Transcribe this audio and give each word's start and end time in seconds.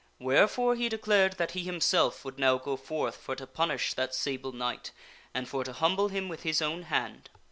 Wherefore 0.17 0.73
he 0.73 0.89
declared 0.89 1.33
that 1.33 1.51
he 1.51 1.63
himself 1.63 2.25
would 2.25 2.39
now 2.39 2.57
go 2.57 2.75
forth 2.75 3.17
for 3.17 3.35
to 3.35 3.45
punish 3.45 3.93
that 3.93 4.15
Sable 4.15 4.51
Knight, 4.51 4.89
and 5.31 5.47
for 5.47 5.63
to 5.63 5.73
humble 5.73 6.07
him 6.07 6.27
with 6.27 6.41
his 6.41 6.59
own 6.59 6.81
hand. 6.81 7.29